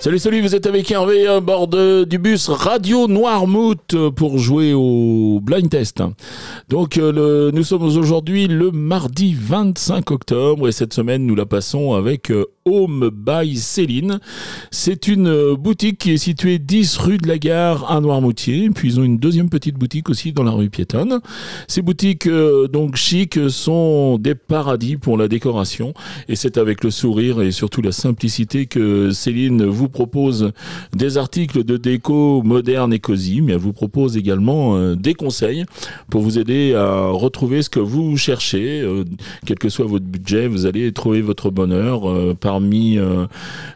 [0.00, 5.40] Salut, salut, vous êtes avec Hervé à bord du bus Radio Noirmouth pour jouer au
[5.42, 6.04] blind test.
[6.68, 11.94] Donc, euh, nous sommes aujourd'hui le mardi 25 octobre et cette semaine, nous la passons
[11.94, 14.20] avec euh, Home by Céline.
[14.70, 18.70] C'est une euh, boutique qui est située 10 rue de la Gare à Noirmoutier.
[18.70, 21.20] Puis ils ont une deuxième petite boutique aussi dans la rue piétonne.
[21.66, 25.92] Ces boutiques donc chic sont des paradis pour la décoration
[26.28, 30.52] et c'est avec le sourire et surtout la simplicité que Céline vous propose
[30.94, 35.64] des articles de déco modernes et cosy, mais elle vous propose également euh, des conseils
[36.10, 38.80] pour vous aider à retrouver ce que vous cherchez.
[38.80, 39.04] Euh,
[39.46, 42.98] quel que soit votre budget, vous allez trouver votre bonheur euh, parmi,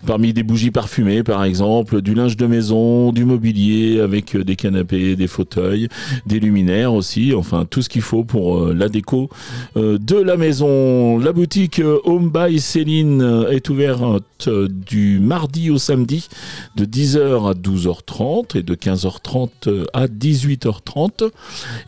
[0.07, 5.17] parmi des bougies parfumées, par exemple, du linge de maison, du mobilier avec des canapés,
[5.17, 5.89] des fauteuils,
[6.27, 9.29] des luminaires aussi, enfin tout ce qu'il faut pour la déco
[9.77, 11.19] de la maison.
[11.19, 18.59] La boutique Home by Céline est ouverte du mardi au samedi de 10h à 12h30
[18.59, 21.31] et de 15h30 à 18h30.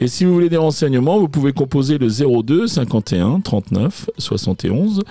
[0.00, 5.02] Et si vous voulez des renseignements, vous pouvez composer le 02 51 39 71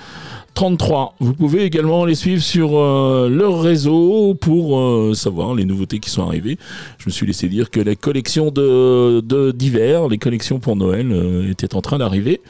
[0.53, 1.15] 33.
[1.19, 6.09] Vous pouvez également les suivre sur euh, leur réseau pour euh, savoir les nouveautés qui
[6.09, 6.57] sont arrivées.
[6.99, 11.49] Je me suis laissé dire que les collections de d'hiver, les collections pour Noël euh,
[11.49, 12.41] étaient en train d'arriver.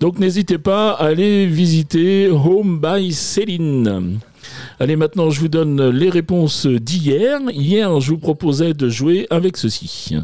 [0.00, 4.18] Donc n'hésitez pas à aller visiter Home by Céline.
[4.82, 7.38] Allez, maintenant, je vous donne les réponses d'hier.
[7.52, 10.16] Hier, je vous proposais de jouer avec ceci.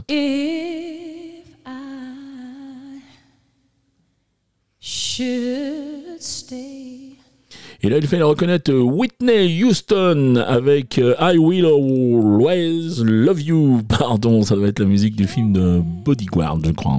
[7.80, 13.82] Et là, il fait reconnaître Whitney Houston avec euh, I Will Always Love You.
[13.88, 16.98] Pardon, ça doit être la musique du film de Bodyguard, je crois.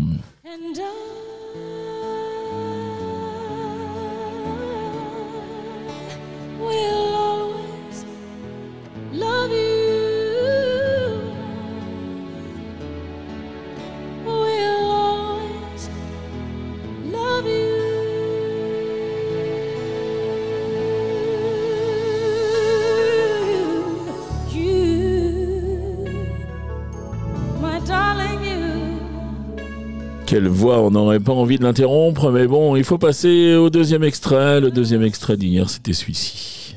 [30.30, 34.04] Quelle voix, on n'aurait pas envie de l'interrompre, mais bon, il faut passer au deuxième
[34.04, 34.62] extrait.
[34.62, 36.76] Le deuxième extrait d'hier, c'était celui-ci.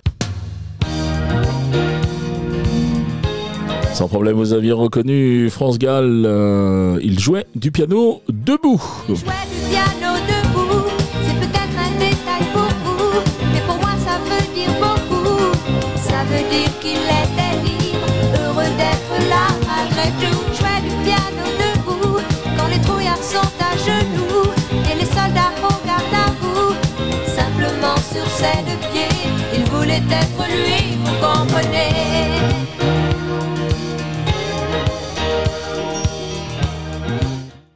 [3.92, 8.82] Sans problème, vous aviez reconnu France Gall, euh, il jouait du piano debout.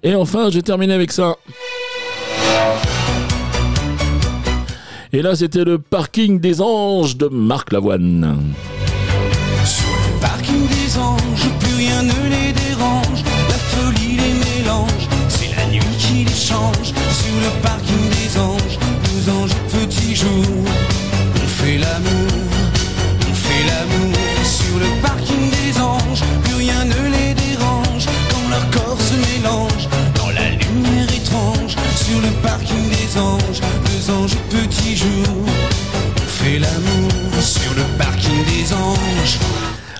[0.03, 1.37] Et enfin, j'ai terminé avec ça.
[5.13, 8.39] Et là, c'était le parking des anges de Marc Lavoine.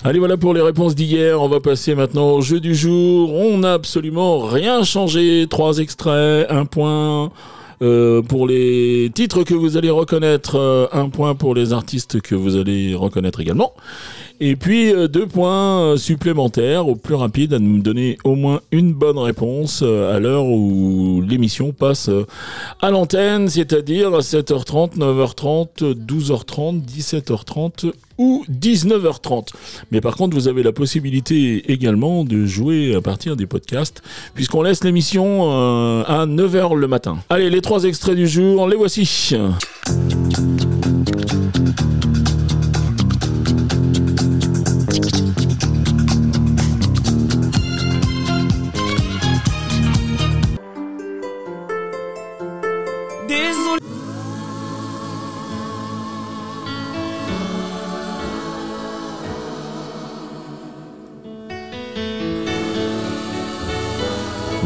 [0.03, 1.41] Allez, voilà pour les réponses d'hier.
[1.41, 3.33] On va passer maintenant au jeu du jour.
[3.33, 5.47] On n'a absolument rien changé.
[5.49, 7.31] Trois extraits, un point.
[7.83, 12.33] euh, pour les titres que vous allez reconnaître, euh, un point pour les artistes que
[12.33, 13.73] vous allez reconnaître également.
[14.39, 18.61] Et puis euh, deux points euh, supplémentaires au plus rapide à nous donner au moins
[18.71, 22.09] une bonne réponse euh, à l'heure où l'émission passe
[22.79, 29.49] à l'antenne, c'est-à-dire à 7h30, 9h30, 12h30, 17h30 ou 19h30.
[29.91, 34.03] Mais par contre, vous avez la possibilité également de jouer à partir des podcasts,
[34.35, 35.43] puisqu'on laisse l'émission
[36.03, 37.19] à 9h le matin.
[37.29, 39.35] Allez, les trois extraits du jour, les voici.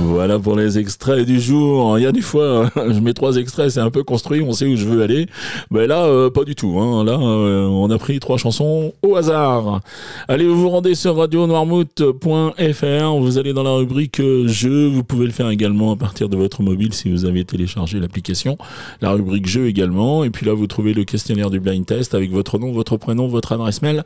[0.03, 1.97] Voilà pour les extraits du jour.
[1.97, 4.65] Il y a des fois, je mets trois extraits, c'est un peu construit, on sait
[4.65, 5.27] où je veux aller.
[5.69, 6.79] Ben là, euh, pas du tout.
[6.79, 7.03] Hein.
[7.03, 9.81] Là, euh, on a pris trois chansons au hasard.
[10.27, 13.19] Allez, vous vous rendez sur radionoirmouth.fr.
[13.19, 14.87] Vous allez dans la rubrique euh, jeux.
[14.87, 18.57] Vous pouvez le faire également à partir de votre mobile si vous avez téléchargé l'application.
[19.01, 20.23] La rubrique jeux également.
[20.23, 23.27] Et puis là, vous trouvez le questionnaire du blind test avec votre nom, votre prénom,
[23.27, 24.03] votre adresse mail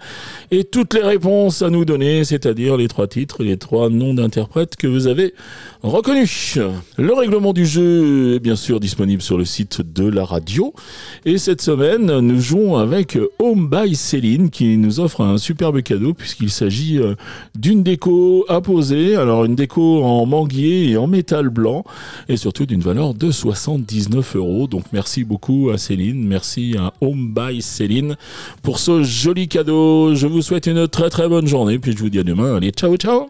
[0.52, 4.76] et toutes les réponses à nous donner, c'est-à-dire les trois titres, les trois noms d'interprètes
[4.76, 5.34] que vous avez
[5.86, 6.58] reconnus.
[6.98, 10.74] Le règlement du jeu est bien sûr disponible sur le site de la radio.
[11.26, 16.14] Et cette semaine, nous jouons avec Home by Céline qui nous offre un superbe cadeau
[16.14, 17.14] puisqu'il s'agit euh,
[17.56, 19.16] d'une déco à poser.
[19.16, 21.84] Alors une déco en manguier et en métal blanc
[22.28, 24.68] et surtout d'une valeur de 79 euros.
[24.68, 28.16] Donc merci beaucoup à Céline, merci à Home by Céline
[28.64, 30.16] pour ce joli cadeau.
[30.16, 32.56] Je vous souhaite une très très bonne journée puis je vous dis à demain.
[32.56, 33.28] Allez, ciao ciao